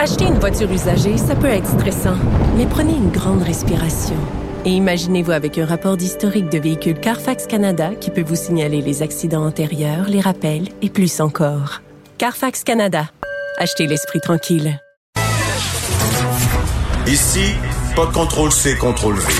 Acheter 0.00 0.26
une 0.26 0.38
voiture 0.38 0.70
usagée, 0.70 1.18
ça 1.18 1.34
peut 1.34 1.48
être 1.48 1.66
stressant, 1.66 2.14
mais 2.56 2.66
prenez 2.66 2.92
une 2.92 3.10
grande 3.10 3.42
respiration. 3.42 4.14
Et 4.64 4.70
imaginez-vous 4.70 5.32
avec 5.32 5.58
un 5.58 5.66
rapport 5.66 5.96
d'historique 5.96 6.48
de 6.50 6.58
véhicule 6.58 7.00
Carfax 7.00 7.48
Canada 7.48 7.90
qui 8.00 8.12
peut 8.12 8.22
vous 8.22 8.36
signaler 8.36 8.80
les 8.80 9.02
accidents 9.02 9.44
antérieurs, 9.44 10.08
les 10.08 10.20
rappels 10.20 10.68
et 10.82 10.88
plus 10.88 11.20
encore. 11.20 11.82
Carfax 12.16 12.62
Canada. 12.62 13.10
Achetez 13.56 13.88
l'esprit 13.88 14.20
tranquille. 14.20 14.80
Ici, 17.08 17.54
pas 17.96 18.06
de 18.06 18.12
contrôle 18.12 18.52
C, 18.52 18.76
contrôle 18.76 19.16
V. 19.16 19.34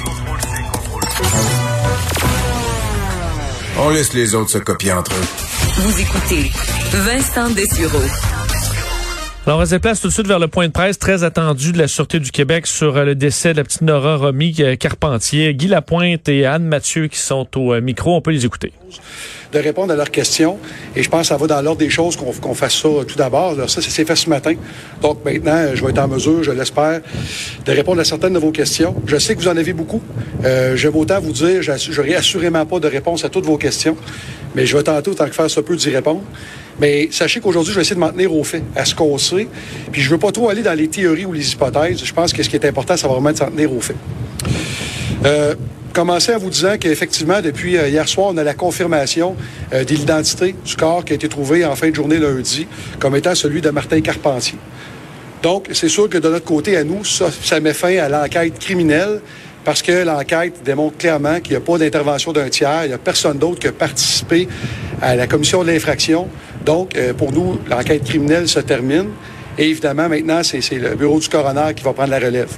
On 3.79 3.91
laisse 3.91 4.13
les 4.13 4.35
autres 4.35 4.51
se 4.51 4.59
copier 4.59 4.93
entre 4.93 5.13
eux. 5.13 5.83
Vous 5.83 6.01
écoutez 6.01 6.51
Vincent 6.91 7.51
Dessureau. 7.51 8.38
Alors, 9.49 9.61
on 9.61 9.65
se 9.65 9.71
déplace 9.71 10.03
tout 10.03 10.09
de 10.09 10.13
suite 10.13 10.27
vers 10.27 10.39
le 10.39 10.49
point 10.49 10.67
de 10.67 10.73
presse 10.73 10.99
très 10.99 11.25
attendu 11.25 11.73
de 11.73 11.79
la 11.79 11.89
Sûreté 11.89 12.21
du 12.21 12.31
Québec 12.31 12.67
sur 12.67 12.99
euh, 12.99 13.05
le 13.05 13.15
décès 13.15 13.53
de 13.53 13.57
la 13.57 13.65
petite 13.65 13.81
Nora 13.81 14.17
Romy 14.17 14.55
euh, 14.61 14.77
Carpentier. 14.77 15.55
Guy 15.55 15.69
Lapointe 15.69 16.29
et 16.29 16.45
Anne 16.45 16.65
Mathieu 16.67 17.07
qui 17.07 17.19
sont 17.19 17.49
au 17.57 17.73
euh, 17.73 17.81
micro. 17.81 18.15
On 18.15 18.21
peut 18.21 18.33
les 18.33 18.45
écouter. 18.45 18.75
De 19.51 19.59
répondre 19.59 19.91
à 19.91 19.97
leurs 19.97 20.11
questions. 20.11 20.59
Et 20.95 21.03
je 21.03 21.09
pense 21.09 21.23
que 21.23 21.27
ça 21.29 21.39
va 21.39 21.47
dans 21.47 21.63
l'ordre 21.63 21.79
des 21.79 21.89
choses 21.89 22.15
qu'on 22.15 22.53
fasse 22.53 22.75
ça 22.75 22.91
tout 23.09 23.17
d'abord. 23.17 23.55
Ça, 23.71 23.81
c'est 23.81 24.05
fait 24.05 24.17
ce 24.17 24.29
matin. 24.29 24.53
Donc 25.01 25.25
maintenant, 25.25 25.75
je 25.75 25.83
vais 25.83 25.93
être 25.93 25.99
en 26.01 26.09
mesure, 26.09 26.43
je 26.43 26.51
l'espère, 26.51 27.01
de 27.65 27.73
répondre 27.73 28.03
à 28.03 28.05
certaines 28.05 28.35
de 28.35 28.39
vos 28.39 28.53
questions. 28.53 28.97
Je 29.07 29.17
sais 29.17 29.35
que 29.35 29.41
vous 29.41 29.49
en 29.49 29.57
avez 29.57 29.73
beaucoup. 29.73 30.03
je 30.45 30.89
vais 30.89 30.99
autant 30.99 31.21
vous 31.21 31.33
dire, 31.33 31.63
je 31.63 31.97
n'aurai 31.97 32.17
assurément 32.17 32.67
pas 32.67 32.81
de 32.81 32.89
réponse 32.89 33.25
à 33.25 33.31
toutes 33.31 33.47
vos 33.47 33.57
questions. 33.57 33.97
Mais 34.55 34.67
je 34.67 34.77
vais 34.77 34.83
tenter 34.83 35.11
autant 35.11 35.25
que 35.25 35.35
faire 35.35 35.51
ça 35.51 35.63
peut 35.63 35.77
d'y 35.77 35.89
répondre. 35.89 36.23
Mais 36.81 37.09
sachez 37.11 37.41
qu'aujourd'hui, 37.41 37.73
je 37.73 37.79
vais 37.79 37.83
essayer 37.83 37.97
de 37.97 38.01
m'en 38.01 38.11
tenir 38.11 38.33
au 38.33 38.45
fait, 38.45 38.63
à 38.77 38.85
ce 38.85 38.95
qu'on 38.95 39.19
sait. 39.19 39.49
Puis 39.91 40.03
je 40.03 40.11
veux 40.11 40.19
pas 40.19 40.33
trop 40.33 40.49
aller 40.49 40.63
dans 40.63 40.75
les 40.75 40.89
théories 40.89 41.25
ou 41.25 41.33
les 41.33 41.53
hypothèses. 41.53 42.05
Je 42.05 42.13
pense 42.13 42.33
que 42.33 42.43
ce 42.43 42.49
qui 42.49 42.57
est 42.57 42.65
important, 42.65 42.97
c'est 42.97 43.09
vraiment 43.09 43.33
de 43.33 43.37
s'en 43.37 43.51
tenir 43.51 43.73
au 43.73 43.81
fait. 43.81 43.97
Euh, 45.25 45.55
commencer 45.93 46.35
en 46.35 46.39
vous 46.39 46.51
disant 46.51 46.77
qu'effectivement, 46.79 47.41
depuis 47.41 47.77
euh, 47.77 47.89
hier 47.89 48.09
soir, 48.09 48.29
on 48.31 48.37
a 48.37 48.45
la 48.45 48.55
confirmation 48.55 49.35
euh, 49.73 49.83
de 49.83 49.95
l'identité 49.95 50.55
du 50.65 50.77
corps 50.77 51.05
qui 51.05 51.13
a 51.13 51.17
été 51.17 51.29
trouvé 51.29 51.65
en 51.65 51.75
fin 51.75 51.91
de 51.91 51.95
journée 51.95 52.19
lundi 52.19 52.69
comme 53.01 53.17
étant 53.17 53.35
celui 53.35 53.61
de 53.61 53.71
Martin 53.71 54.01
Carpentier. 54.01 54.59
Donc, 55.43 55.69
c'est 55.73 55.89
sûr 55.89 56.09
que 56.09 56.19
de 56.19 56.29
notre 56.29 56.45
côté, 56.45 56.77
à 56.77 56.85
nous, 56.85 57.05
ça, 57.05 57.31
ça 57.43 57.61
met 57.61 57.75
fin 57.75 57.97
à 57.99 58.09
l'enquête 58.09 58.59
criminelle 58.59 59.21
parce 59.65 59.83
que 59.83 60.05
l'enquête 60.05 60.63
démontre 60.65 60.97
clairement 60.97 61.41
qu'il 61.41 61.51
n'y 61.51 61.57
a 61.57 61.61
pas 61.61 61.79
d'intervention 61.79 62.33
d'un 62.33 62.49
tiers, 62.49 62.85
il 62.85 62.89
n'y 62.89 62.95
a 62.95 62.99
personne 62.99 63.39
d'autre 63.39 63.59
qui 63.59 63.67
a 63.67 63.73
participé 63.73 64.49
à 65.03 65.15
la 65.15 65.27
commission 65.27 65.63
de 65.63 65.71
l'infraction. 65.71 66.29
Donc, 66.65 66.97
euh, 66.97 67.13
pour 67.13 67.33
nous, 67.33 67.59
l'enquête 67.69 68.05
criminelle 68.05 68.49
se 68.49 68.61
termine. 68.61 69.09
Et 69.57 69.71
évidemment, 69.71 70.09
maintenant, 70.09 70.43
c'est 70.43 70.61
le 70.73 70.95
bureau 70.95 71.19
du 71.19 71.29
coroner 71.29 71.75
qui 71.75 71.83
va 71.83 71.93
prendre 71.93 72.11
la 72.11 72.19
relève. 72.19 72.51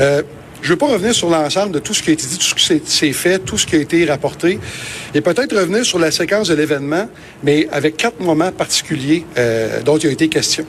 Euh, 0.00 0.22
je 0.62 0.68
ne 0.68 0.72
veux 0.72 0.78
pas 0.78 0.88
revenir 0.88 1.14
sur 1.14 1.30
l'ensemble 1.30 1.72
de 1.72 1.78
tout 1.78 1.94
ce 1.94 2.02
qui 2.02 2.10
a 2.10 2.12
été 2.14 2.26
dit, 2.26 2.38
tout 2.38 2.58
ce 2.58 2.74
qui 2.74 2.80
s'est 2.84 3.12
fait, 3.12 3.38
tout 3.38 3.58
ce 3.58 3.66
qui 3.66 3.76
a 3.76 3.78
été 3.78 4.04
rapporté, 4.06 4.58
et 5.14 5.20
peut-être 5.20 5.56
revenir 5.56 5.84
sur 5.84 5.98
la 5.98 6.10
séquence 6.10 6.48
de 6.48 6.54
l'événement, 6.54 7.08
mais 7.42 7.68
avec 7.70 7.96
quatre 7.96 8.20
moments 8.20 8.50
particuliers 8.50 9.24
euh, 9.36 9.82
dont 9.82 9.98
il 9.98 10.08
a 10.08 10.12
été 10.12 10.28
question. 10.28 10.64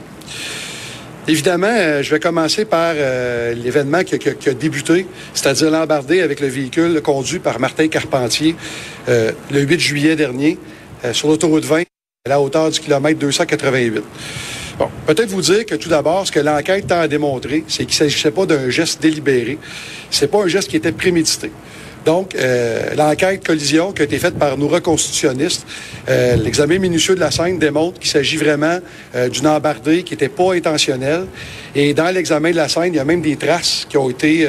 Évidemment, 1.26 2.02
je 2.02 2.10
vais 2.10 2.20
commencer 2.20 2.64
par 2.64 2.94
l'événement 2.94 4.02
qui, 4.02 4.14
a 4.14 4.54
débuté, 4.54 5.06
c'est-à-dire 5.34 5.70
l'embardé 5.70 6.22
avec 6.22 6.40
le 6.40 6.46
véhicule 6.46 7.02
conduit 7.02 7.38
par 7.38 7.60
Martin 7.60 7.88
Carpentier 7.88 8.56
le 9.06 9.60
8 9.60 9.78
juillet 9.78 10.16
dernier 10.16 10.58
sur 11.12 11.28
l'autoroute 11.28 11.64
20 11.64 11.82
à 12.26 12.28
la 12.28 12.40
hauteur 12.40 12.70
du 12.70 12.80
kilomètre 12.80 13.18
288. 13.18 14.02
Bon, 14.78 14.88
peut-être 15.06 15.30
vous 15.30 15.40
dire 15.40 15.66
que 15.66 15.74
tout 15.74 15.88
d'abord, 15.88 16.24
ce 16.26 16.30
que 16.30 16.38
l'enquête 16.38 16.86
tend 16.86 17.00
à 17.00 17.08
démontrer, 17.08 17.64
c'est 17.66 17.84
qu'il 17.84 17.94
ne 17.94 18.10
s'agissait 18.10 18.30
pas 18.30 18.46
d'un 18.46 18.70
geste 18.70 19.02
délibéré. 19.02 19.58
C'est 20.10 20.30
pas 20.30 20.44
un 20.44 20.46
geste 20.46 20.68
qui 20.68 20.76
était 20.76 20.92
prémédité. 20.92 21.50
Donc, 22.04 22.36
euh, 22.36 22.94
l'enquête 22.94 23.44
collision 23.44 23.92
qui 23.92 24.02
a 24.02 24.04
été 24.04 24.18
faite 24.18 24.38
par 24.38 24.56
nos 24.56 24.68
reconstitutionnistes, 24.68 25.66
euh, 26.08 26.36
l'examen 26.36 26.78
minutieux 26.78 27.16
de 27.16 27.20
la 27.20 27.30
scène 27.30 27.58
démontre 27.58 27.98
qu'il 27.98 28.08
s'agit 28.08 28.36
vraiment 28.36 28.78
euh, 29.16 29.28
d'une 29.28 29.48
embardée 29.48 30.04
qui 30.04 30.14
n'était 30.14 30.28
pas 30.28 30.54
intentionnelle. 30.54 31.26
Et 31.74 31.92
dans 31.92 32.10
l'examen 32.14 32.52
de 32.52 32.56
la 32.56 32.68
scène, 32.68 32.94
il 32.94 32.96
y 32.96 33.00
a 33.00 33.04
même 33.04 33.20
des 33.20 33.36
traces 33.36 33.84
qui 33.88 33.96
ont 33.96 34.08
été 34.08 34.48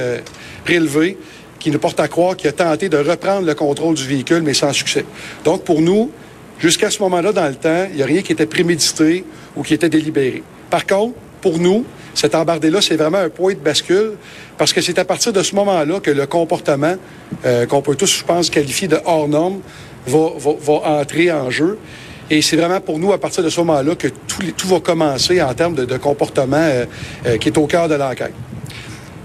prélevées 0.64 1.18
qui 1.59 1.72
nous 1.72 1.80
portent 1.80 2.00
à 2.00 2.08
croire 2.08 2.38
qu'il 2.38 2.48
a 2.48 2.54
tenté 2.54 2.88
de 2.88 2.98
reprendre 2.98 3.46
le 3.46 3.56
contrôle 3.56 3.96
du 3.96 4.06
véhicule, 4.06 4.42
mais 4.42 4.54
sans 4.54 4.72
succès. 4.72 5.04
Donc, 5.44 5.66
pour 5.66 5.82
nous, 5.82 6.12
jusqu'à 6.59 6.90
ce 6.90 7.02
moment-là 7.02 7.31
dans 7.31 7.47
le 7.47 7.56
temps, 7.56 7.88
il 7.90 7.97
n'y 7.97 8.03
a 8.03 8.06
rien 8.06 8.22
qui 8.22 8.31
était 8.31 8.46
prémédité 8.46 9.24
ou 9.56 9.64
qui 9.64 9.74
était 9.74 9.90
délibéré. 9.90 10.44
Par 10.70 10.86
contre, 10.86 11.16
pour 11.42 11.58
nous, 11.58 11.86
cette 12.14 12.36
embardée-là, 12.36 12.81
c'est 12.81 12.96
vraiment 12.96 13.20
un 13.20 13.30
point 13.30 13.53
de 13.53 13.59
bascule 13.59 14.14
parce 14.58 14.74
que 14.74 14.81
c'est 14.81 15.00
à 15.00 15.06
partir 15.06 15.31
de 15.31 15.42
ce 15.42 15.56
moment-là 15.56 16.00
que 16.00 16.12
le 16.12 16.25
comportement, 16.28 16.96
euh, 17.46 17.66
qu'on 17.66 17.81
peut 17.81 17.96
tous, 17.96 18.20
je 18.20 18.24
pense, 18.24 18.50
qualifier 18.50 18.88
de 18.88 18.97
hors 19.06 19.28
norme, 19.28 19.62
va, 20.06 20.74
entrer 20.84 21.31
en 21.31 21.50
jeu. 21.50 21.78
Et 22.30 22.42
c'est 22.42 22.58
vraiment 22.58 22.80
pour 22.80 23.00
nous, 23.00 23.12
à 23.12 23.18
partir 23.18 23.44
de 23.44 23.50
ce 23.50 23.59
moment-là, 23.62 23.96
que 23.96 24.08
tout, 24.08 24.44
tout, 24.56 24.68
va 24.68 24.80
commencer 24.80 25.41
en 25.41 25.53
termes 25.53 25.76
de, 25.76 25.97
comportement 25.97 26.58
euh, 26.58 26.86
euh, 27.26 27.38
qui 27.38 27.50
est 27.50 27.58
au 27.58 27.66
cœur 27.66 27.88
de 27.88 27.96
l'enquête. 27.96 28.34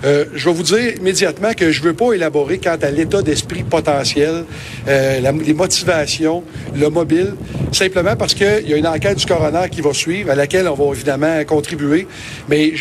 Euh, 0.05 0.27
je 0.35 0.49
vais 0.49 0.55
vous 0.55 0.63
dire 0.63 0.97
immédiatement 0.97 1.55
que 1.55 1.73
je 1.73 1.81
ne 1.81 1.87
veux 1.87 1.95
pas 1.95 2.13
élaborer 2.13 2.59
quant 2.59 2.77
à 2.81 2.91
l'état 2.91 3.23
d'esprit 3.23 3.63
potentiel, 3.63 4.45
euh, 4.87 5.33
les 5.33 5.55
motivations, 5.55 6.45
le 6.77 6.89
mobile, 6.91 7.35
simplement 7.73 8.15
parce 8.15 8.35
qu'il 8.35 8.69
y 8.69 8.75
a 8.75 8.77
une 8.77 8.87
enquête 8.87 9.17
du 9.17 9.25
coroner 9.25 9.69
qui 9.71 9.81
va 9.81 9.95
suivre, 9.95 10.31
à 10.31 10.35
laquelle 10.35 10.69
on 10.69 10.75
va 10.75 10.95
évidemment 10.95 11.43
contribuer. 11.47 12.07
Mais 12.49 12.69
il 12.69 12.75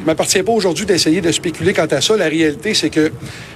ne 0.00 0.06
m'appartient 0.06 0.42
pas 0.42 0.52
aujourd'hui 0.52 0.84
d'essayer 0.84 1.20
de 1.20 1.30
spéculer 1.30 1.72
quant 1.72 1.86
à 1.86 2.00
ça. 2.00 2.16
La 2.16 2.28
réalité, 2.28 2.74
c'est 2.74 2.90
que 2.90 3.12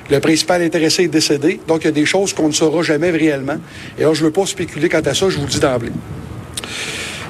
le 0.08 0.20
principal 0.20 0.62
intéressé 0.62 1.04
est 1.04 1.08
décédé, 1.08 1.60
donc 1.66 1.82
il 1.82 1.86
y 1.86 1.88
a 1.88 1.92
des 1.92 2.06
choses 2.06 2.32
qu'on 2.32 2.48
ne 2.48 2.52
saura 2.52 2.82
jamais 2.82 3.10
réellement. 3.10 3.58
Et 3.98 4.02
là, 4.02 4.14
je 4.14 4.20
ne 4.20 4.26
veux 4.26 4.32
pas 4.32 4.46
spéculer 4.46 4.88
quant 4.88 5.00
à 5.00 5.14
ça, 5.14 5.28
je 5.28 5.38
vous 5.38 5.46
le 5.46 5.50
dis 5.50 5.60
d'emblée. 5.60 5.92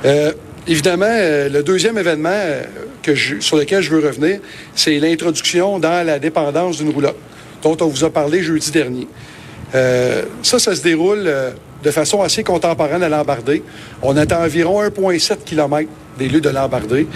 Euh, 0.05 0.33
évidemment, 0.69 1.07
le 1.07 1.63
deuxième 1.63 1.97
événement 1.97 2.31
sur 3.41 3.57
lequel 3.57 3.83
je 3.83 3.91
veux 3.91 4.07
revenir, 4.07 4.41
c'est 4.75 4.99
l'introduction 4.99 5.79
dans 5.79 6.07
la 6.07 6.19
dépendance 6.19 6.79
d'une 6.79 6.91
roulotte, 6.91 7.17
dont 7.63 7.77
on 7.81 7.87
vous 7.87 8.05
a 8.05 8.11
parlé 8.11 8.43
jeudi 8.43 8.71
dernier. 8.71 9.09
Euh, 9.75 10.23
ça, 10.43 10.59
ça 10.59 10.75
se 10.75 10.83
déroule 10.83 11.25
euh, 11.27 11.51
de 11.83 11.91
façon 11.91 12.23
assez 12.23 12.45
contemporaine 12.45 13.03
à 13.03 13.09
l'Embardé. 13.09 13.63
On 14.03 14.17
est 14.17 14.31
à 14.33 14.41
environ 14.41 14.83
1,7 14.83 15.39
km 15.45 15.89
des 16.19 16.29
lieux 16.29 16.41
de 16.41 16.51
l'Embardé. 16.51 17.07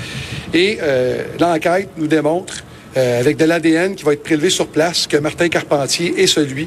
Et 0.54 0.78
euh, 0.80 1.24
l'enquête 1.38 1.90
nous 1.96 2.06
démontre, 2.06 2.64
avec 2.96 3.36
de 3.36 3.44
l'ADN 3.44 3.94
qui 3.94 4.04
va 4.04 4.14
être 4.14 4.22
prélevé 4.22 4.48
sur 4.48 4.68
place, 4.68 5.06
que 5.06 5.18
Martin 5.18 5.50
Carpentier 5.50 6.14
est 6.18 6.26
celui 6.26 6.66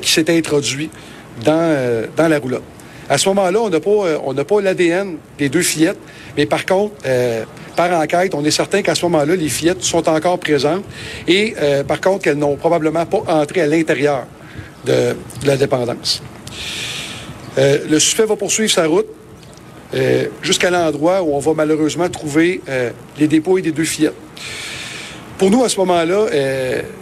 qui 0.00 0.08
s'est 0.08 0.30
introduit 0.30 0.88
dans, 1.44 2.06
dans 2.16 2.28
la 2.28 2.38
roulotte. 2.38 2.62
À 3.10 3.18
ce 3.18 3.28
moment-là, 3.30 3.60
on 3.60 3.70
n'a 3.70 3.80
pas, 3.80 4.20
on 4.24 4.34
pas 4.34 4.60
l'ADN 4.60 5.16
des 5.36 5.48
deux 5.48 5.62
fillettes, 5.62 5.98
mais 6.36 6.46
par 6.46 6.64
contre, 6.64 6.94
par 7.74 7.92
enquête, 7.92 8.34
on 8.34 8.44
est 8.44 8.50
certain 8.50 8.82
qu'à 8.82 8.94
ce 8.94 9.04
moment-là, 9.06 9.36
les 9.36 9.48
fillettes 9.48 9.82
sont 9.82 10.08
encore 10.08 10.38
présentes 10.38 10.84
et, 11.26 11.54
euh, 11.60 11.84
par 11.84 12.00
contre, 12.00 12.24
qu'elles 12.24 12.38
n'ont 12.38 12.56
probablement 12.56 13.06
pas 13.06 13.22
entré 13.26 13.60
à 13.60 13.66
l'intérieur 13.66 14.26
de, 14.84 15.16
la 15.44 15.56
dépendance. 15.56 16.22
Euh, 17.58 17.78
le 17.88 17.98
suspect 17.98 18.26
va 18.26 18.36
poursuivre 18.36 18.70
sa 18.70 18.86
route 18.86 19.06
euh, 19.94 20.26
jusqu'à 20.42 20.70
l'endroit 20.70 21.22
où 21.22 21.34
on 21.34 21.38
va 21.38 21.54
malheureusement 21.54 22.08
trouver 22.08 22.60
les 23.18 23.28
dépôts 23.28 23.60
des 23.60 23.72
deux 23.72 23.84
fillettes. 23.84 24.14
Pour 25.38 25.50
nous, 25.50 25.64
à 25.64 25.68
ce 25.68 25.78
moment-là, 25.80 26.26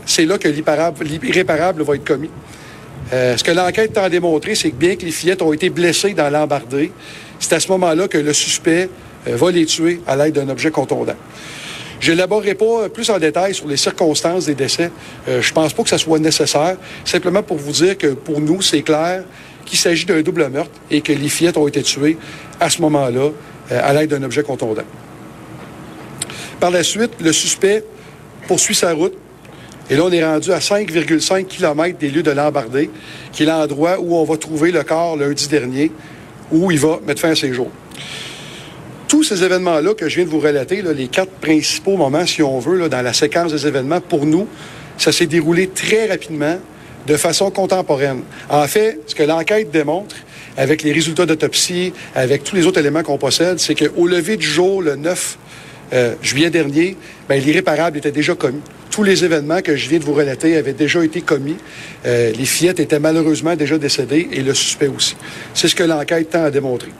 c'est 0.06 0.24
là 0.24 0.38
que 0.38 0.48
l'irréparable 0.48 1.82
va 1.82 1.94
être 1.94 2.04
commis. 2.04 2.30
ce 3.10 3.42
que 3.42 3.50
l'enquête 3.50 3.92
tend 3.92 4.04
à 4.04 4.08
démontrer, 4.08 4.54
c'est 4.54 4.70
que 4.70 4.76
bien 4.76 4.96
que 4.96 5.04
les 5.04 5.10
fillettes 5.10 5.42
ont 5.42 5.52
été 5.52 5.68
blessées 5.70 6.14
dans 6.14 6.30
l'embardée, 6.30 6.92
c'est 7.38 7.54
à 7.54 7.60
ce 7.60 7.68
moment-là 7.68 8.08
que 8.08 8.18
le 8.18 8.32
suspect 8.32 8.88
va 9.26 9.50
les 9.50 9.66
tuer 9.66 10.00
à 10.06 10.16
l'aide 10.16 10.34
d'un 10.34 10.48
objet 10.48 10.70
contondant. 10.70 11.16
Je 12.02 12.10
n'élaborerai 12.10 12.56
pas 12.56 12.88
plus 12.88 13.08
en 13.10 13.18
détail 13.20 13.54
sur 13.54 13.68
les 13.68 13.76
circonstances 13.76 14.46
des 14.46 14.56
décès. 14.56 14.90
Euh, 15.28 15.40
je 15.40 15.50
ne 15.50 15.54
pense 15.54 15.72
pas 15.72 15.84
que 15.84 15.88
ça 15.88 15.98
soit 15.98 16.18
nécessaire. 16.18 16.76
Simplement 17.04 17.44
pour 17.44 17.58
vous 17.58 17.70
dire 17.70 17.96
que 17.96 18.08
pour 18.08 18.40
nous, 18.40 18.60
c'est 18.60 18.82
clair 18.82 19.22
qu'il 19.64 19.78
s'agit 19.78 20.04
d'un 20.04 20.20
double 20.20 20.48
meurtre 20.48 20.72
et 20.90 21.00
que 21.00 21.12
les 21.12 21.28
fillettes 21.28 21.56
ont 21.56 21.68
été 21.68 21.80
tuées 21.84 22.18
à 22.58 22.70
ce 22.70 22.82
moment-là 22.82 23.30
euh, 23.70 23.80
à 23.80 23.92
l'aide 23.92 24.10
d'un 24.10 24.22
objet 24.24 24.42
contondant. 24.42 24.82
Par 26.58 26.72
la 26.72 26.82
suite, 26.82 27.12
le 27.20 27.32
suspect 27.32 27.84
poursuit 28.48 28.74
sa 28.74 28.92
route. 28.92 29.14
Et 29.88 29.94
là, 29.94 30.02
on 30.04 30.10
est 30.10 30.24
rendu 30.24 30.50
à 30.50 30.58
5,5 30.58 31.44
km 31.44 31.98
des 31.98 32.10
lieux 32.10 32.24
de 32.24 32.32
l'embardé, 32.32 32.90
qui 33.32 33.44
est 33.44 33.46
l'endroit 33.46 34.00
où 34.00 34.16
on 34.16 34.24
va 34.24 34.36
trouver 34.38 34.72
le 34.72 34.82
corps 34.82 35.16
lundi 35.16 35.46
dernier, 35.46 35.92
où 36.50 36.72
il 36.72 36.80
va 36.80 36.98
mettre 37.06 37.20
fin 37.20 37.30
à 37.30 37.36
ses 37.36 37.52
jours 37.52 37.70
tous 39.22 39.36
ces 39.36 39.44
événements-là 39.44 39.94
que 39.94 40.08
je 40.08 40.16
viens 40.16 40.24
de 40.24 40.30
vous 40.30 40.40
relater, 40.40 40.82
les 40.82 41.06
quatre 41.06 41.30
principaux 41.30 41.96
moments, 41.96 42.26
si 42.26 42.42
on 42.42 42.58
veut, 42.58 42.88
dans 42.88 43.02
la 43.02 43.12
séquence 43.12 43.52
des 43.52 43.68
événements, 43.68 44.00
pour 44.00 44.26
nous, 44.26 44.48
ça 44.98 45.12
s'est 45.12 45.26
déroulé 45.26 45.68
très 45.68 46.08
rapidement, 46.08 46.58
de 47.06 47.16
façon 47.16 47.52
contemporaine. 47.52 48.22
En 48.48 48.66
fait, 48.66 48.98
ce 49.06 49.14
que 49.14 49.22
l'enquête 49.22 49.70
démontre, 49.70 50.16
avec 50.56 50.82
les 50.82 50.90
résultats 50.90 51.24
d'autopsie, 51.24 51.92
avec 52.16 52.42
tous 52.42 52.56
les 52.56 52.66
autres 52.66 52.80
éléments 52.80 53.04
qu'on 53.04 53.16
possède, 53.16 53.60
c'est 53.60 53.76
qu'au 53.76 54.08
lever 54.08 54.36
du 54.36 54.46
jour, 54.46 54.82
le 54.82 54.96
9 54.96 55.38
euh, 55.92 56.14
juillet 56.20 56.50
dernier, 56.50 56.96
ben, 57.28 57.40
l'irréparable 57.40 57.98
était 57.98 58.10
déjà 58.10 58.34
commis. 58.34 58.62
Tous 58.90 59.04
les 59.04 59.24
événements 59.24 59.62
que 59.62 59.76
je 59.76 59.88
viens 59.88 60.00
de 60.00 60.04
vous 60.04 60.14
relater 60.14 60.56
avaient 60.56 60.72
déjà 60.72 61.04
été 61.04 61.20
commis. 61.20 61.58
Euh, 62.06 62.32
les 62.32 62.44
fillettes 62.44 62.80
étaient 62.80 62.98
malheureusement 62.98 63.54
déjà 63.54 63.78
décédées 63.78 64.28
et 64.32 64.42
le 64.42 64.52
suspect 64.52 64.88
aussi. 64.88 65.14
C'est 65.54 65.68
ce 65.68 65.76
que 65.76 65.84
l'enquête 65.84 66.30
tend 66.30 66.42
à 66.42 66.50
démontrer. 66.50 66.90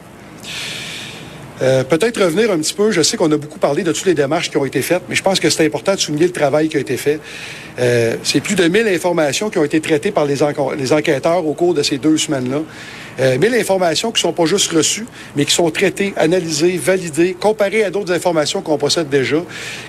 Euh, 1.60 1.84
peut-être 1.84 2.20
revenir 2.22 2.50
un 2.50 2.58
petit 2.58 2.72
peu, 2.72 2.90
je 2.90 3.02
sais 3.02 3.16
qu'on 3.16 3.30
a 3.30 3.36
beaucoup 3.36 3.58
parlé 3.58 3.82
de 3.82 3.92
toutes 3.92 4.06
les 4.06 4.14
démarches 4.14 4.50
qui 4.50 4.56
ont 4.56 4.64
été 4.64 4.80
faites, 4.80 5.02
mais 5.08 5.14
je 5.14 5.22
pense 5.22 5.38
que 5.38 5.50
c'est 5.50 5.64
important 5.66 5.94
de 5.94 6.00
souligner 6.00 6.26
le 6.26 6.32
travail 6.32 6.68
qui 6.68 6.76
a 6.76 6.80
été 6.80 6.96
fait. 6.96 7.20
Euh, 7.78 8.16
c'est 8.22 8.40
plus 8.40 8.54
de 8.54 8.66
1000 8.66 8.88
informations 8.88 9.50
qui 9.50 9.58
ont 9.58 9.64
été 9.64 9.80
traitées 9.80 10.10
par 10.10 10.24
les, 10.24 10.42
enquêteurs 10.42 11.46
au 11.46 11.54
cours 11.54 11.74
de 11.74 11.82
ces 11.82 11.98
deux 11.98 12.16
semaines-là. 12.16 12.62
Euh, 13.20 13.38
1000 13.38 13.54
informations 13.54 14.10
qui 14.10 14.20
sont 14.20 14.32
pas 14.32 14.46
juste 14.46 14.72
reçues, 14.72 15.06
mais 15.36 15.44
qui 15.44 15.54
sont 15.54 15.70
traitées, 15.70 16.14
analysées, 16.16 16.78
validées, 16.78 17.36
comparées 17.38 17.84
à 17.84 17.90
d'autres 17.90 18.12
informations 18.12 18.62
qu'on 18.62 18.78
possède 18.78 19.08
déjà, 19.08 19.38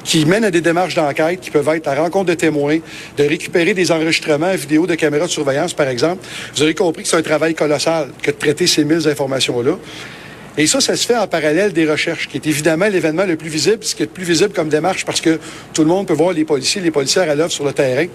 qui 0.03 0.25
mènent 0.25 0.45
à 0.45 0.51
des 0.51 0.61
démarches 0.61 0.95
d'enquête 0.95 1.39
qui 1.39 1.49
peuvent 1.49 1.67
être 1.69 1.85
la 1.85 1.95
rencontre 1.95 2.25
de 2.25 2.33
témoins, 2.33 2.79
de 3.17 3.23
récupérer 3.23 3.73
des 3.73 3.91
enregistrements 3.91 4.53
vidéo 4.55 4.85
de 4.85 4.95
caméras 4.95 5.25
de 5.25 5.31
surveillance, 5.31 5.73
par 5.73 5.87
exemple. 5.87 6.25
Vous 6.55 6.63
aurez 6.63 6.75
compris 6.75 7.03
que 7.03 7.09
c'est 7.09 7.17
un 7.17 7.21
travail 7.21 7.55
colossal 7.55 8.09
que 8.21 8.31
de 8.31 8.35
traiter 8.35 8.67
ces 8.67 8.83
1000 8.83 9.07
informations-là. 9.07 9.77
Et 10.57 10.67
ça, 10.67 10.79
ça 10.81 10.95
se 10.95 11.07
fait 11.07 11.17
en 11.17 11.27
parallèle 11.27 11.73
des 11.73 11.89
recherches, 11.89 12.27
qui 12.27 12.37
est 12.37 12.45
évidemment 12.45 12.87
l'événement 12.87 13.25
le 13.25 13.35
plus 13.35 13.49
visible, 13.49 13.83
ce 13.83 13.95
qui 13.95 14.03
est 14.03 14.05
le 14.05 14.11
plus 14.11 14.23
visible 14.23 14.53
comme 14.53 14.69
démarche 14.69 15.03
parce 15.05 15.19
que 15.19 15.39
tout 15.73 15.81
le 15.81 15.87
monde 15.87 16.07
peut 16.07 16.13
voir 16.13 16.33
les 16.33 16.45
policiers, 16.45 16.81
les 16.81 16.91
policières 16.91 17.29
à 17.29 17.35
l'œuvre 17.35 17.51
sur 17.51 17.65
le 17.65 17.73
terrain. 17.73 18.07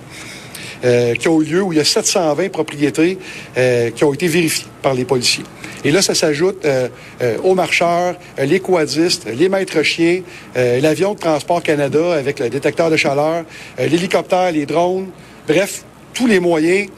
Euh, 0.84 1.16
qui 1.16 1.26
ont 1.26 1.42
eu 1.42 1.44
lieu 1.44 1.62
où 1.62 1.72
il 1.72 1.78
y 1.78 1.80
a 1.80 1.84
720 1.84 2.50
propriétés 2.50 3.18
euh, 3.56 3.90
qui 3.90 4.04
ont 4.04 4.14
été 4.14 4.28
vérifiées 4.28 4.68
par 4.80 4.94
les 4.94 5.04
policiers. 5.04 5.42
Et 5.84 5.90
là, 5.90 6.02
ça 6.02 6.14
s'ajoute 6.14 6.64
euh, 6.64 6.88
euh 7.20 7.36
aux 7.42 7.56
marcheurs, 7.56 8.14
euh, 8.38 8.44
les 8.44 8.60
quadistes, 8.60 9.26
les 9.26 9.48
maîtres 9.48 9.82
chiens, 9.82 10.22
l'avion 10.54 11.14
de 11.14 11.18
transport 11.18 11.64
Canada 11.64 12.12
avec 12.12 12.38
le 12.38 12.48
détecteur 12.48 12.90
de 12.90 12.96
chaleur, 12.96 13.44
l'hélicoptère, 13.78 14.52
les 14.52 14.66
drones, 14.66 15.08
bref, 15.48 15.82
tous 16.14 16.28
les 16.28 16.38
moyens 16.38 16.88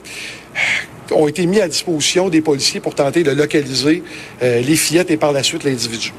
ont 1.12 1.29
été 1.29 1.47
mis 1.47 1.61
à 1.61 1.69
disposition 1.69 2.29
des 2.29 2.41
policiers 2.41 2.81
pour 2.81 2.95
tenter 2.95 3.23
de 3.23 3.31
localiser 3.31 4.03
euh, 4.43 4.61
les 4.61 4.77
fillettes 4.77 5.11
et 5.11 5.17
par 5.17 5.33
la 5.33 5.43
suite 5.43 5.65
l'individu. 5.65 6.12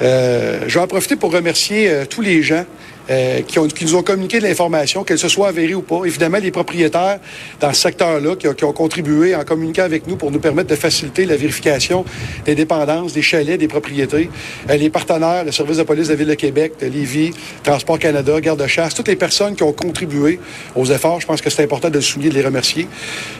Euh, 0.00 0.64
je 0.66 0.74
vais 0.74 0.80
en 0.80 0.86
profiter 0.86 1.16
pour 1.16 1.32
remercier 1.32 1.88
euh, 1.88 2.04
tous 2.08 2.22
les 2.22 2.42
gens 2.42 2.64
euh, 3.10 3.42
qui, 3.42 3.58
ont, 3.58 3.66
nous 3.80 3.94
ont 3.96 4.02
communiqué 4.02 4.38
de 4.38 4.44
l'information, 4.44 5.04
qu'elle 5.04 5.18
se 5.18 5.28
soit 5.28 5.48
avérée 5.48 5.74
ou 5.74 5.82
pas. 5.82 6.04
Évidemment, 6.04 6.38
les 6.38 6.50
propriétaires 6.50 7.18
dans 7.60 7.72
ce 7.72 7.80
secteur-là 7.80 8.36
qui, 8.36 8.46
qui, 8.54 8.64
ont 8.64 8.72
contribué 8.72 9.34
en 9.34 9.44
communiquant 9.44 9.82
avec 9.82 10.06
nous 10.06 10.16
pour 10.16 10.30
nous 10.30 10.38
permettre 10.38 10.70
de 10.70 10.76
faciliter 10.76 11.24
la 11.24 11.36
vérification 11.36 12.04
des 12.44 12.54
dépendances, 12.54 13.12
des 13.12 13.22
chalets, 13.22 13.58
des 13.58 13.68
propriétés. 13.68 14.30
Euh, 14.70 14.76
les 14.76 14.90
partenaires, 14.90 15.44
le 15.44 15.52
service 15.52 15.78
de 15.78 15.82
police 15.82 16.08
de 16.08 16.12
la 16.12 16.16
Ville 16.16 16.28
de 16.28 16.34
Québec, 16.34 16.74
de 16.80 16.86
Lévis, 16.86 17.32
Transport 17.62 17.98
Canada, 17.98 18.40
Garde-Chasse, 18.40 18.94
toutes 18.94 19.08
les 19.08 19.16
personnes 19.16 19.54
qui 19.54 19.62
ont 19.62 19.72
contribué 19.72 20.38
aux 20.76 20.86
efforts. 20.86 21.20
Je 21.20 21.26
pense 21.26 21.40
que 21.40 21.50
c'est 21.50 21.62
important 21.62 21.90
de 21.90 21.94
le 21.94 22.00
souligner, 22.00 22.30
de 22.30 22.34
les 22.34 22.44
remercier. 22.44 22.86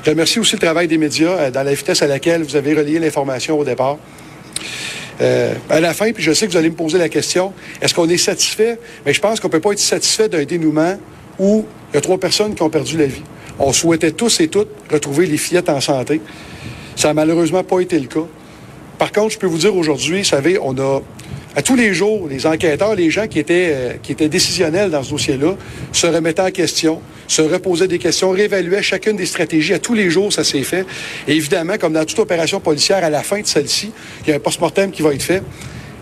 Je 0.05 0.11
remercie 0.11 0.39
aussi 0.39 0.55
le 0.55 0.61
travail 0.61 0.89
des 0.89 0.99
médias 0.99 1.31
euh, 1.31 1.51
dans 1.51 1.63
la 1.63 1.75
vitesse 1.75 2.03
à 2.03 2.07
laquelle 2.07 2.43
vous 2.43 2.57
avez 2.57 2.75
relayé 2.75 2.99
l'information 2.99 3.59
au 3.59 3.65
départ. 3.65 3.99
Euh, 5.23 5.55
à 5.71 5.81
la 5.81 5.95
fin, 5.95 6.13
puis 6.13 6.23
je 6.23 6.33
sais 6.33 6.47
que 6.47 6.51
vous 6.51 6.57
allez 6.57 6.71
me 6.71 6.75
poser 6.75 6.99
la 6.99 7.09
question, 7.09 7.53
est-ce 7.81 7.95
qu'on 7.95 8.09
est 8.09 8.17
satisfait? 8.17 8.79
Mais 9.07 9.13
je 9.13 9.21
pense 9.21 9.39
qu'on 9.39 9.49
ne 9.49 9.53
peut 9.53 9.61
pas 9.61 9.73
être 9.73 9.79
satisfait 9.79 10.29
d'un 10.29 10.45
dénouement 10.45 10.99
où 11.39 11.65
il 11.91 11.95
y 11.95 11.99
a 11.99 12.01
trois 12.01 12.19
personnes 12.19 12.55
qui 12.55 12.63
ont 12.63 12.71
perdu 12.71 12.99
la 12.99 13.07
vie. 13.07 13.23
On 13.59 13.73
souhaitait 13.73 14.11
tous 14.11 14.41
et 14.41 14.49
toutes 14.49 14.71
retrouver 14.91 15.27
les 15.27 15.37
fillettes 15.37 15.69
en 15.69 15.81
santé. 15.81 16.21
Ça 16.97 17.09
n'a 17.09 17.15
malheureusement 17.15 17.63
pas 17.63 17.81
été 17.81 17.99
le 17.99 18.07
cas. 18.07 18.27
Par 18.99 19.13
contre, 19.13 19.35
je 19.35 19.39
peux 19.39 19.47
vous 19.47 19.59
dire 19.59 19.77
aujourd'hui, 19.77 20.19
vous 20.19 20.25
savez, 20.25 20.59
on 20.61 20.77
a 20.79 21.01
à 21.55 21.63
tous 21.63 21.77
les 21.77 21.93
jours, 21.93 22.29
les 22.29 22.47
enquêteurs, 22.47 22.95
les 22.95 23.11
gens 23.11 23.27
qui 23.27 23.39
étaient, 23.39 23.73
euh, 23.73 23.93
qui 24.03 24.13
étaient 24.13 24.29
décisionnels 24.29 24.91
dans 24.91 25.03
ce 25.03 25.11
dossier-là, 25.11 25.55
se 25.93 26.07
remettaient 26.07 26.43
en 26.43 26.51
question, 26.51 27.01
se 27.33 27.41
reposaient 27.41 27.89
des 27.89 27.99
questions, 27.99 28.31
réévaluaient 28.31 28.83
chacune 28.83 29.17
des 29.17 29.25
stratégies. 29.25 29.73
À 29.73 29.79
tous 29.79 29.95
les 29.95 30.11
jours, 30.11 30.33
ça 30.33 30.45
s'est 30.45 30.63
fait. 30.63 30.85
Et 31.27 31.35
évidemment, 31.35 31.79
comme 31.81 31.95
dans 31.95 32.05
toute 32.05 32.19
opération 32.19 32.61
policière, 32.61 33.03
à 33.03 33.09
la 33.09 33.23
fin 33.23 33.41
de 33.41 33.47
celle-ci, 33.47 33.91
il 34.23 34.31
y 34.31 34.33
a 34.33 34.37
un 34.37 34.39
post-mortem 34.39 34.91
qui 34.91 35.01
va 35.01 35.15
être 35.15 35.23
fait. 35.23 35.43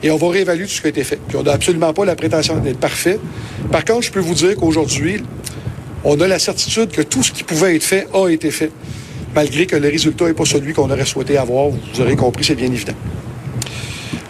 Et 0.03 0.11
on 0.11 0.17
va 0.17 0.29
réévaluer 0.31 0.65
tout 0.65 0.73
ce 0.73 0.81
qui 0.81 0.87
a 0.89 0.91
été 0.91 1.05
fait. 1.05 1.21
Puis 1.29 1.37
on 1.37 1.43
n'a 1.43 1.53
absolument 1.53 1.93
pas 1.93 2.05
la 2.05 2.17
prétention 2.17 2.57
d'être 2.57 2.81
parfait. 2.81 3.19
Par 3.71 3.85
contre, 3.85 4.03
je 4.03 4.11
peux 4.11 4.21
vous 4.21 4.35
dire 4.35 4.57
qu'aujourd'hui, 4.57 5.23
on 6.03 6.21
a 6.21 6.27
la 6.27 6.39
certitude 6.39 6.91
que 6.91 7.03
tout 7.03 7.23
ce 7.23 7.31
qui 7.31 7.45
pouvait 7.45 7.77
être 7.77 7.85
fait 7.85 8.09
a 8.13 8.29
été 8.29 8.51
fait, 8.51 8.73
malgré 9.35 9.67
que 9.67 9.77
le 9.77 9.89
résultat 9.89 10.27
n'est 10.27 10.35
pas 10.35 10.47
celui 10.47 10.73
qu'on 10.73 10.91
aurait 10.91 11.05
souhaité 11.05 11.37
avoir. 11.37 11.69
Vous 11.69 12.01
aurez 12.01 12.17
compris, 12.17 12.45
c'est 12.45 12.55
bien 12.57 12.73
évident. 12.73 12.95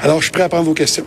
Alors, 0.02 0.18
je 0.18 0.24
suis 0.24 0.32
prêt 0.32 0.42
à 0.42 0.48
prendre 0.48 0.64
vos 0.64 0.74
questions. 0.74 1.06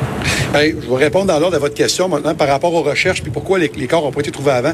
Bien, 0.51 0.63
je 0.63 0.89
vais 0.89 0.97
répondre 0.97 1.27
dans 1.27 1.39
l'ordre 1.39 1.55
de 1.55 1.61
votre 1.61 1.75
question 1.75 2.09
maintenant 2.09 2.35
par 2.35 2.49
rapport 2.49 2.73
aux 2.73 2.81
recherches 2.81 3.21
puis 3.21 3.31
pourquoi 3.31 3.57
les, 3.57 3.69
corps 3.69 4.03
n'ont 4.03 4.11
pas 4.11 4.19
été 4.19 4.31
trouvés 4.31 4.51
avant. 4.51 4.73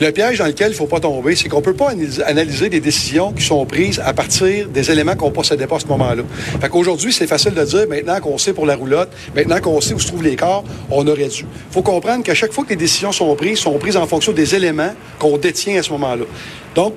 Le 0.00 0.12
piège 0.12 0.38
dans 0.38 0.46
lequel 0.46 0.68
il 0.68 0.70
ne 0.70 0.76
faut 0.76 0.86
pas 0.86 1.00
tomber, 1.00 1.34
c'est 1.34 1.48
qu'on 1.48 1.58
ne 1.58 1.64
peut 1.64 1.74
pas 1.74 1.90
analyser, 2.24 2.68
des 2.68 2.78
décisions 2.78 3.32
qui 3.32 3.42
sont 3.44 3.66
prises 3.66 4.00
à 4.04 4.12
partir 4.12 4.68
des 4.68 4.88
éléments 4.92 5.16
qu'on 5.16 5.32
possédait 5.32 5.66
pas 5.66 5.76
à 5.76 5.80
ce 5.80 5.86
moment-là. 5.86 6.22
Fait 6.60 6.68
qu'aujourd'hui, 6.68 7.12
c'est 7.12 7.26
facile 7.26 7.54
de 7.54 7.64
dire, 7.64 7.88
maintenant 7.88 8.20
qu'on 8.20 8.38
sait 8.38 8.52
pour 8.52 8.66
la 8.66 8.76
roulotte, 8.76 9.08
maintenant 9.34 9.58
qu'on 9.58 9.80
sait 9.80 9.94
où 9.94 9.98
se 9.98 10.06
trouvent 10.06 10.22
les 10.22 10.36
corps, 10.36 10.62
on 10.92 11.04
aurait 11.08 11.26
dû. 11.26 11.42
Il 11.42 11.72
faut 11.72 11.82
comprendre 11.82 12.22
qu'à 12.22 12.34
chaque 12.34 12.52
fois 12.52 12.62
que 12.62 12.70
les 12.70 12.76
décisions 12.76 13.10
sont 13.10 13.34
prises, 13.34 13.58
sont 13.58 13.76
prises 13.78 13.96
en 13.96 14.06
fonction 14.06 14.30
des 14.30 14.54
éléments 14.54 14.94
qu'on 15.18 15.38
détient 15.38 15.80
à 15.80 15.82
ce 15.82 15.90
moment-là. 15.90 16.24
Donc, 16.76 16.94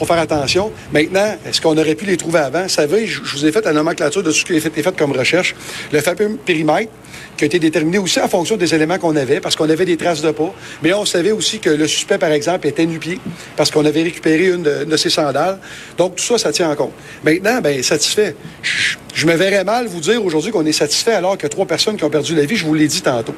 faut 0.00 0.06
faire 0.06 0.22
attention. 0.22 0.72
Maintenant, 0.92 1.36
est-ce 1.46 1.60
qu'on 1.60 1.76
aurait 1.76 1.94
pu 1.94 2.06
les 2.06 2.16
trouver 2.16 2.38
avant? 2.38 2.62
Vous 2.62 2.68
savez, 2.70 3.06
je, 3.06 3.20
vous 3.20 3.44
ai 3.44 3.52
fait 3.52 3.62
la 3.66 3.74
nomenclature 3.74 4.22
de 4.22 4.30
ce 4.30 4.44
qui 4.44 4.54
a 4.54 4.56
été 4.56 4.82
fait 4.82 4.96
comme 4.96 5.12
recherche. 5.12 5.54
Le 5.92 6.00
fameux 6.00 6.38
périmètre, 6.44 6.90
qui 7.36 7.44
a 7.44 7.46
été 7.46 7.58
déterminé 7.58 7.98
aussi 7.98 8.18
en 8.18 8.28
fonction 8.28 8.56
des 8.56 8.74
éléments 8.74 8.98
qu'on 8.98 9.14
avait, 9.14 9.40
parce 9.40 9.56
qu'on 9.56 9.68
avait 9.68 9.84
des 9.84 9.98
traces 9.98 10.22
de 10.22 10.30
pas. 10.30 10.54
Mais 10.82 10.94
on 10.94 11.04
savait 11.04 11.32
aussi 11.32 11.58
que 11.58 11.68
le 11.68 11.86
suspect, 11.86 12.16
par 12.16 12.30
exemple, 12.30 12.66
était 12.66 12.86
nu-pied, 12.86 13.20
parce 13.56 13.70
qu'on 13.70 13.84
avait 13.84 14.02
récupéré 14.02 14.46
une 14.48 14.62
de, 14.62 14.96
ses 14.96 15.10
sandales. 15.10 15.58
Donc, 15.98 16.16
tout 16.16 16.24
ça, 16.24 16.38
ça 16.38 16.52
tient 16.52 16.70
en 16.70 16.76
compte. 16.76 16.92
Maintenant, 17.22 17.60
bien, 17.60 17.82
satisfait. 17.82 18.34
Je, 18.62 18.96
je 19.14 19.26
me 19.26 19.34
verrais 19.34 19.64
mal 19.64 19.86
vous 19.86 20.00
dire 20.00 20.24
aujourd'hui 20.24 20.50
qu'on 20.50 20.64
est 20.64 20.72
satisfait 20.72 21.12
alors 21.12 21.36
que 21.36 21.46
trois 21.46 21.66
personnes 21.66 21.96
qui 21.96 22.04
ont 22.04 22.10
perdu 22.10 22.34
la 22.34 22.46
vie, 22.46 22.56
je 22.56 22.64
vous 22.64 22.74
l'ai 22.74 22.88
dit 22.88 23.02
tantôt. 23.02 23.34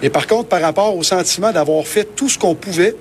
Et 0.00 0.10
par 0.10 0.28
contre, 0.28 0.48
par 0.48 0.60
rapport 0.60 0.96
au 0.96 1.02
sentiment 1.02 1.50
d'avoir 1.50 1.84
fait 1.86 2.04
tout 2.14 2.28
ce 2.28 2.38
qu'on 2.38 2.54
pouvait, 2.54 2.94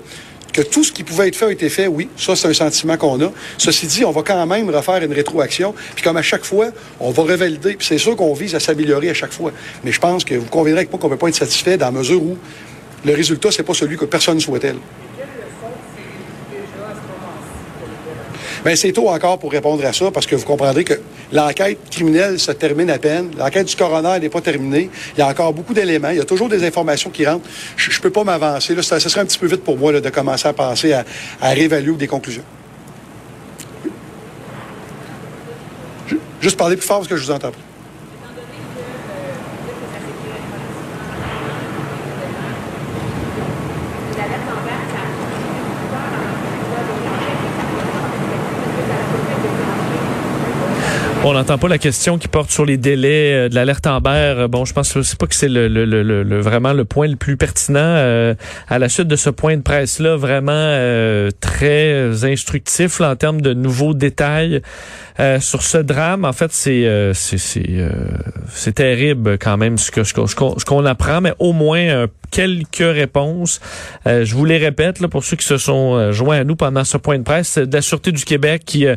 que 0.54 0.62
tout 0.62 0.84
ce 0.84 0.92
qui 0.92 1.04
pouvait 1.04 1.28
être 1.28 1.36
fait 1.36 1.46
a 1.46 1.52
été 1.52 1.68
fait, 1.68 1.88
oui, 1.88 2.08
ça 2.16 2.36
c'est 2.36 2.48
un 2.48 2.54
sentiment 2.54 2.96
qu'on 2.96 3.20
a. 3.22 3.32
Ceci 3.58 3.88
dit, 3.88 4.06
on 4.06 4.12
va 4.12 4.22
quand 4.22 4.46
même 4.46 4.70
refaire 4.70 5.04
une 5.04 5.12
rétroaction, 5.12 5.74
puis 5.96 6.04
comme 6.04 6.16
à 6.16 6.22
chaque 6.22 6.46
fois, 6.46 6.68
on 7.00 7.12
va 7.12 7.24
revalider, 7.24 7.74
puis 7.74 7.86
c'est 7.86 7.98
sûr 7.98 8.16
qu'on 8.16 8.34
vise 8.34 8.54
à 8.56 8.60
s'améliorer 8.60 9.10
à 9.10 9.14
chaque 9.14 9.34
fois. 9.34 9.52
Mais 9.84 9.92
je 9.92 10.00
pense 10.00 10.24
que 10.24 10.36
vous 10.36 10.46
conviendrez 10.46 10.82
avec 10.82 10.92
moi 10.92 11.00
qu'on 11.00 11.08
ne 11.08 11.14
peut 11.14 11.20
pas 11.20 11.30
être 11.30 11.36
satisfait 11.36 11.76
dans 11.76 11.88
la 11.88 11.92
mesure 11.92 12.22
où 12.22 12.38
le 13.04 13.14
résultat, 13.14 13.52
c'est 13.52 13.64
pas 13.64 13.74
celui 13.74 13.98
que 13.98 14.06
personne 14.06 14.36
ne 14.36 14.42
souhaitait. 14.42 14.76
Bien, 18.64 18.78
c'est 18.78 18.94
tôt 18.94 19.10
encore 19.10 19.40
pour 19.40 19.52
répondre 19.52 19.84
à 19.86 19.92
ça 19.92 20.10
parce 20.10 20.26
que 20.26 20.36
vous 20.36 20.46
comprendrez 20.46 20.86
que 20.86 20.94
l'enquête 21.34 21.80
criminelle 21.92 22.40
se 22.40 22.52
termine 22.54 22.90
à 22.90 22.98
peine. 22.98 23.32
L'enquête 23.38 23.68
du 23.68 23.76
coroner 23.76 24.20
n'est 24.22 24.30
pas 24.30 24.40
terminée. 24.40 24.90
Il 25.16 25.20
y 25.20 25.22
a 25.22 25.28
encore 25.28 25.52
beaucoup 25.52 25.74
d'éléments. 25.74 26.12
Il 26.12 26.18
y 26.18 26.22
a 26.22 26.26
toujours 26.26 26.48
des 26.48 26.64
informations 26.66 27.10
qui 27.10 27.26
rentrent. 27.26 27.46
Je 27.76 27.96
ne 27.96 28.02
peux 28.02 28.10
pas 28.10 28.24
m'avancer. 28.24 28.74
Ce 28.82 29.00
serait 29.00 29.22
un 29.22 29.26
petit 29.26 29.38
peu 29.38 29.48
vite 29.48 29.66
pour 29.66 29.78
moi 29.78 29.92
de 29.92 30.10
commencer 30.10 30.48
à 30.48 30.54
penser 30.54 30.94
à, 30.94 31.04
à 31.42 31.50
réévaluer 31.50 31.98
des 31.98 32.08
conclusions. 32.08 32.46
Juste 36.40 36.58
parler 36.58 36.78
plus 36.78 36.88
fort 36.88 37.00
parce 37.00 37.10
que 37.10 37.18
je 37.18 37.24
vous 37.24 37.32
entends. 37.32 37.52
On 51.26 51.32
n'entend 51.32 51.58
pas 51.58 51.70
la 51.70 51.78
question 51.78 52.18
qui 52.18 52.28
porte 52.28 52.52
sur 52.52 52.66
les 52.66 52.76
délais 52.76 53.34
euh, 53.34 53.50
de 53.50 53.56
l'alerte 53.56 53.88
Amber. 53.88 54.48
Bon, 54.50 54.66
je 54.66 54.74
pense 54.74 55.02
c'est 55.02 55.18
pas 55.18 55.26
que 55.26 55.36
c'est 55.36 55.48
le, 55.48 55.70
le, 55.70 55.86
le, 55.86 56.04
le, 56.04 56.42
vraiment 56.42 56.74
le 56.74 56.84
point 56.84 57.08
le 57.08 57.16
plus 57.16 57.38
pertinent 57.38 57.80
euh, 57.80 58.36
à 58.68 58.78
la 58.78 58.90
suite 58.90 59.08
de 59.08 59.16
ce 59.16 59.30
point 59.30 59.56
de 59.56 59.62
presse 59.62 60.00
là, 60.00 60.18
vraiment 60.18 60.52
euh, 60.52 61.32
très 61.40 62.26
instructif 62.26 63.00
là, 63.00 63.12
en 63.12 63.16
termes 63.16 63.40
de 63.40 63.54
nouveaux 63.54 63.94
détails 63.94 64.62
euh, 65.20 65.40
sur 65.40 65.62
ce 65.62 65.78
drame. 65.78 66.26
En 66.26 66.34
fait, 66.34 66.52
c'est 66.52 67.12
c'est 67.14 67.38
c'est, 67.38 67.88
c'est 68.50 68.76
terrible 68.76 69.38
quand 69.38 69.58
même 69.58 69.78
ce 69.78 69.92
que 69.92 70.04
ce 70.04 70.14
qu'on, 70.66 70.86
apprend, 70.86 71.22
mais 71.22 71.34
au 71.40 71.54
moins 71.54 72.04
un 72.04 72.08
quelques 72.34 72.78
réponses. 72.80 73.62
Euh, 74.08 74.26
je 74.26 74.34
vous 74.34 74.44
les 74.44 74.58
répète 74.58 75.00
là, 75.00 75.08
pour 75.08 75.24
ceux 75.24 75.38
qui 75.38 75.46
se 75.46 75.58
sont 75.58 75.94
euh, 75.94 76.12
joints 76.12 76.40
à 76.40 76.44
nous 76.44 76.56
pendant 76.56 76.84
ce 76.84 76.98
point 76.98 77.20
de 77.20 77.24
presse 77.24 77.60
de 77.60 77.72
la 77.72 77.84
Sûreté 77.84 78.12
du 78.12 78.26
Québec 78.26 78.64
qui 78.66 78.88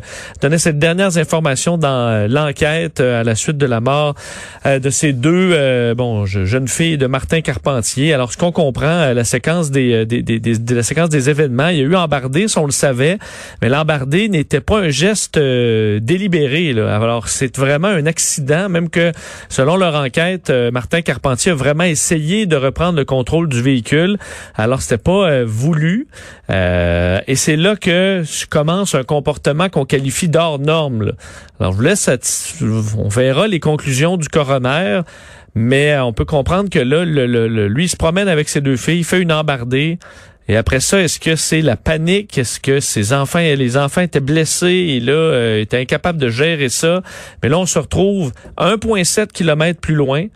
donnait 0.41 0.57
ces 0.57 0.73
dernières 0.73 1.17
informations 1.17 1.77
dans 1.77 2.27
l'enquête 2.27 2.99
à 2.99 3.23
la 3.23 3.35
suite 3.35 3.57
de 3.57 3.67
la 3.67 3.79
mort 3.79 4.15
de 4.65 4.89
ces 4.89 5.13
deux 5.13 5.93
bon 5.93 6.25
jeunes 6.25 6.67
filles 6.67 6.97
de 6.97 7.05
Martin 7.05 7.41
Carpentier. 7.41 8.13
Alors 8.13 8.31
ce 8.31 8.37
qu'on 8.37 8.51
comprend, 8.51 9.13
la 9.13 9.23
séquence 9.23 9.69
des, 9.69 10.05
des, 10.05 10.23
des, 10.23 10.39
de 10.39 10.75
la 10.75 10.83
séquence 10.83 11.09
des 11.09 11.29
événements, 11.29 11.67
il 11.67 11.77
y 11.77 11.81
a 11.81 11.83
eu 11.83 11.95
embardé, 11.95 12.47
on 12.55 12.65
le 12.65 12.71
savait, 12.71 13.19
mais 13.61 13.69
l'embardé 13.69 14.29
n'était 14.29 14.61
pas 14.61 14.79
un 14.79 14.89
geste 14.89 15.37
délibéré. 16.07 16.73
Là. 16.73 16.95
Alors 16.95 17.27
c'est 17.27 17.55
vraiment 17.57 17.89
un 17.89 18.05
accident, 18.07 18.69
même 18.69 18.89
que 18.89 19.11
selon 19.49 19.75
leur 19.75 19.93
enquête, 19.95 20.51
Martin 20.71 21.01
Carpentier 21.01 21.51
a 21.51 21.55
vraiment 21.55 21.83
essayé 21.83 22.45
de 22.45 22.55
reprendre 22.55 22.97
le 22.97 23.05
contrôle 23.05 23.49
du 23.49 23.61
véhicule. 23.61 24.17
Alors, 24.55 24.81
c'était 24.81 24.97
pas 24.97 25.29
euh, 25.29 25.45
voulu. 25.45 26.07
Euh, 26.49 27.19
et 27.27 27.35
c'est 27.35 27.55
là 27.55 27.75
que 27.75 28.23
commence 28.49 28.95
un 28.95 29.03
comportement 29.03 29.69
qu'on 29.69 29.85
qualifie 29.85 30.29
d'hors 30.29 30.59
norme. 30.59 31.13
Alors, 31.59 31.73
je 31.73 31.77
vous 31.77 31.83
laisse, 31.83 32.09
on 32.97 33.09
verra 33.09 33.47
les 33.47 33.59
conclusions 33.59 34.17
du 34.17 34.27
coroner. 34.27 35.01
Mais 35.55 35.97
on 35.97 36.13
peut 36.13 36.25
comprendre 36.25 36.69
que 36.69 36.77
là, 36.77 37.03
le, 37.03 37.67
lui, 37.67 37.85
il 37.85 37.89
se 37.89 37.95
promène 37.95 38.27
avec 38.27 38.47
ses 38.47 38.61
deux 38.61 38.77
filles, 38.77 38.99
il 38.99 39.03
fait 39.03 39.19
une 39.19 39.31
embardée. 39.31 39.97
Et 40.47 40.55
après 40.55 40.79
ça, 40.79 41.01
est-ce 41.01 41.19
que 41.19 41.35
c'est 41.35 41.61
la 41.61 41.75
panique? 41.75 42.37
Est-ce 42.37 42.59
que 42.59 42.79
ses 42.79 43.11
enfants, 43.11 43.39
les 43.39 43.77
enfants 43.77 44.01
étaient 44.01 44.21
blessés 44.21 44.67
et 44.67 44.99
là, 44.99 45.11
euh, 45.11 45.61
étaient 45.61 45.79
incapables 45.79 46.19
de 46.19 46.29
gérer 46.29 46.69
ça? 46.69 47.01
Mais 47.43 47.49
là, 47.49 47.59
on 47.59 47.65
se 47.65 47.77
retrouve 47.79 48.31
1,7 48.57 49.27
km 49.27 49.79
plus 49.81 49.95
loin, 49.95 50.27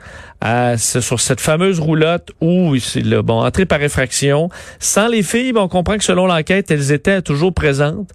à, 0.41 0.77
sur 0.77 1.19
cette 1.19 1.39
fameuse 1.39 1.79
roulotte 1.79 2.31
où 2.41 2.75
c'est 2.77 3.01
le 3.01 3.21
bon 3.21 3.41
entrée 3.41 3.65
par 3.65 3.81
effraction. 3.81 4.49
Sans 4.79 5.07
les 5.07 5.23
filles, 5.23 5.53
on 5.55 5.67
comprend 5.67 5.97
que 5.97 6.03
selon 6.03 6.25
l'enquête, 6.25 6.71
elles 6.71 6.91
étaient 6.91 7.21
toujours 7.21 7.53
présentes 7.53 8.09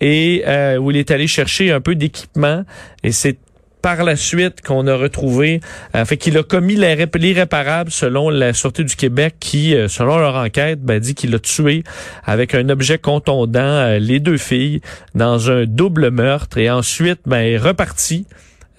et 0.00 0.44
euh, 0.46 0.76
où 0.76 0.90
il 0.90 0.96
est 0.96 1.10
allé 1.10 1.26
chercher 1.26 1.72
un 1.72 1.80
peu 1.80 1.94
d'équipement. 1.94 2.64
Et 3.02 3.12
c'est 3.12 3.38
par 3.82 4.04
la 4.04 4.16
suite 4.16 4.60
qu'on 4.62 4.86
a 4.86 4.94
retrouvé, 4.94 5.60
euh, 5.94 6.04
fait 6.04 6.16
qu'il 6.16 6.36
a 6.38 6.42
commis 6.42 6.76
l'irréparable 6.76 7.90
selon 7.90 8.30
la 8.30 8.52
Sûreté 8.52 8.84
du 8.84 8.96
Québec 8.96 9.36
qui, 9.40 9.74
euh, 9.74 9.88
selon 9.88 10.18
leur 10.18 10.34
enquête, 10.36 10.82
ben, 10.82 10.98
dit 10.98 11.14
qu'il 11.14 11.34
a 11.34 11.38
tué 11.38 11.84
avec 12.24 12.54
un 12.54 12.68
objet 12.68 12.98
contondant 12.98 13.60
euh, 13.60 13.98
les 13.98 14.20
deux 14.20 14.36
filles 14.36 14.80
dans 15.14 15.50
un 15.50 15.64
double 15.64 16.10
meurtre. 16.10 16.58
Et 16.58 16.70
ensuite 16.70 17.20
ben, 17.26 17.38
est 17.38 17.58
reparti 17.58 18.26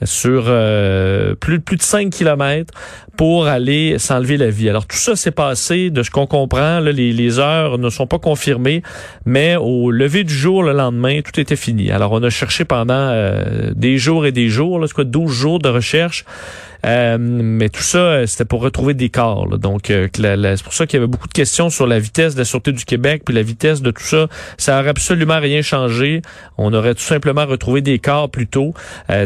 sur 0.03 0.45
euh, 0.47 1.35
plus, 1.35 1.59
de 1.59 1.81
5 1.81 2.09
kilomètres 2.09 2.73
pour 3.17 3.47
aller 3.47 3.99
s'enlever 3.99 4.37
la 4.37 4.49
vie. 4.49 4.69
Alors 4.69 4.85
tout 4.85 4.97
ça 4.97 5.15
s'est 5.15 5.31
passé, 5.31 5.89
de 5.89 6.03
ce 6.03 6.09
qu'on 6.09 6.27
comprend, 6.27 6.79
les, 6.79 6.93
les, 7.11 7.39
heures 7.39 7.77
ne 7.77 7.89
sont 7.89 8.07
pas 8.07 8.19
confirmées, 8.19 8.81
mais 9.25 9.55
au 9.57 9.91
lever 9.91 10.23
du 10.23 10.33
jour 10.33 10.63
le 10.63 10.73
lendemain, 10.73 11.21
tout 11.21 11.39
était 11.39 11.55
fini. 11.55 11.91
Alors 11.91 12.11
on 12.13 12.23
a 12.23 12.29
cherché 12.29 12.65
pendant 12.65 12.93
euh, 12.93 13.71
des 13.75 13.97
jours 13.97 14.25
et 14.25 14.31
des 14.31 14.47
jours, 14.47 14.79
là, 14.79 14.87
quoi, 14.93 15.03
12 15.03 15.31
jours 15.31 15.59
de 15.59 15.69
recherche. 15.69 16.25
Euh, 16.85 17.17
mais 17.19 17.69
tout 17.69 17.81
ça, 17.81 18.25
c'était 18.25 18.45
pour 18.45 18.61
retrouver 18.61 18.93
des 18.93 19.09
corps. 19.09 19.57
Donc, 19.57 19.87
c'est 19.87 20.63
pour 20.63 20.73
ça 20.73 20.85
qu'il 20.85 20.97
y 20.97 21.01
avait 21.01 21.11
beaucoup 21.11 21.27
de 21.27 21.33
questions 21.33 21.69
sur 21.69 21.87
la 21.87 21.99
vitesse 21.99 22.35
de 22.35 22.39
la 22.39 22.45
Sûreté 22.45 22.71
du 22.71 22.85
Québec, 22.85 23.23
puis 23.25 23.35
la 23.35 23.41
vitesse 23.41 23.81
de 23.81 23.91
tout 23.91 24.03
ça. 24.03 24.27
Ça 24.57 24.79
aurait 24.79 24.89
absolument 24.89 25.39
rien 25.39 25.61
changé. 25.61 26.21
On 26.57 26.73
aurait 26.73 26.95
tout 26.95 27.01
simplement 27.01 27.45
retrouvé 27.45 27.81
des 27.81 27.99
corps 27.99 28.29
plus 28.29 28.47
tôt. 28.47 28.73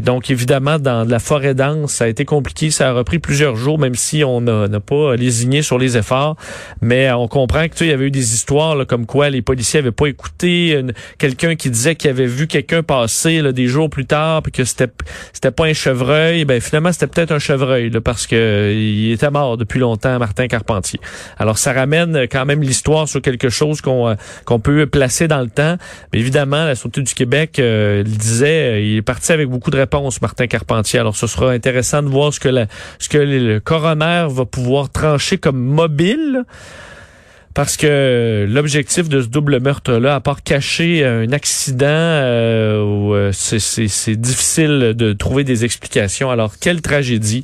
donc, 0.01 0.29
évidemment, 0.29 0.79
dans 0.79 1.07
la 1.07 1.19
forêt 1.19 1.53
dense, 1.53 1.93
ça 1.93 2.05
a 2.05 2.07
été 2.07 2.25
compliqué. 2.25 2.71
Ça 2.71 2.89
a 2.89 2.93
repris 2.93 3.19
plusieurs 3.19 3.55
jours, 3.55 3.79
même 3.79 3.95
si 3.95 4.23
on 4.23 4.41
n'a 4.41 4.79
pas 4.79 5.15
lésigné 5.15 5.61
sur 5.61 5.77
les 5.77 5.97
efforts. 5.97 6.35
Mais 6.81 7.11
on 7.11 7.27
comprend 7.27 7.67
que 7.67 7.75
tu 7.75 7.83
il 7.83 7.89
y 7.89 7.93
avait 7.93 8.07
eu 8.07 8.11
des 8.11 8.33
histoires 8.33 8.85
comme 8.87 9.05
quoi 9.05 9.29
les 9.29 9.41
policiers 9.41 9.79
avaient 9.79 9.91
pas 9.91 10.07
écouté 10.07 10.81
quelqu'un 11.17 11.55
qui 11.55 11.69
disait 11.69 11.95
qu'il 11.95 12.09
avait 12.09 12.25
vu 12.25 12.47
quelqu'un 12.47 12.83
passer 12.83 13.41
là, 13.41 13.51
des 13.51 13.67
jours 13.67 13.89
plus 13.89 14.05
tard, 14.05 14.41
puis 14.43 14.51
que 14.51 14.63
c'était 14.63 14.91
c'était 15.31 15.51
pas 15.51 15.65
un 15.65 15.73
chevreuil. 15.73 16.45
Ben 16.45 16.61
finalement 16.61 16.91
c'était 16.91 17.07
peut-être 17.07 17.31
un 17.31 17.39
chevreuil 17.43 17.91
parce 18.03 18.27
que 18.27 18.73
il 18.73 19.11
était 19.11 19.29
mort 19.29 19.57
depuis 19.57 19.79
longtemps, 19.79 20.17
Martin 20.19 20.47
Carpentier. 20.47 20.99
Alors 21.37 21.57
ça 21.57 21.73
ramène 21.73 22.27
quand 22.31 22.45
même 22.45 22.61
l'histoire 22.61 23.07
sur 23.07 23.21
quelque 23.21 23.49
chose 23.49 23.81
qu'on 23.81 24.09
euh, 24.09 24.15
qu'on 24.45 24.59
peut 24.59 24.85
placer 24.87 25.27
dans 25.27 25.41
le 25.41 25.49
temps. 25.49 25.77
Mais 26.11 26.19
évidemment, 26.19 26.65
la 26.65 26.75
Sûreté 26.75 27.01
du 27.01 27.13
Québec 27.13 27.59
euh, 27.59 28.03
il 28.05 28.17
disait, 28.17 28.73
euh, 28.73 28.79
il 28.79 28.97
est 28.97 29.01
parti 29.01 29.31
avec 29.31 29.49
beaucoup 29.49 29.71
de 29.71 29.77
réponses, 29.77 30.21
Martin 30.21 30.47
Carpentier. 30.47 30.99
Alors, 30.99 31.15
ce 31.15 31.27
sera 31.27 31.51
intéressant 31.51 32.01
de 32.01 32.07
voir 32.07 32.33
ce 32.33 32.39
que, 32.39 32.49
la, 32.49 32.67
ce 32.99 33.09
que 33.09 33.17
le 33.17 33.59
coroner 33.59 34.27
va 34.29 34.45
pouvoir 34.45 34.89
trancher 34.89 35.37
comme 35.37 35.59
mobile. 35.59 36.43
Parce 37.53 37.77
que 37.77 38.47
l'objectif 38.49 39.09
de 39.09 39.21
ce 39.21 39.27
double 39.27 39.59
meurtre-là, 39.59 40.15
à 40.15 40.19
part 40.19 40.41
cacher 40.41 41.05
un 41.05 41.31
accident, 41.31 41.85
euh, 41.87 43.13
euh 43.13 43.31
c'est 43.31 44.15
difficile 44.15 44.93
de 44.95 45.13
trouver 45.13 45.43
des 45.43 45.63
explications. 45.63 46.31
Alors, 46.31 46.53
quelle 46.59 46.81
tragédie? 46.81 47.43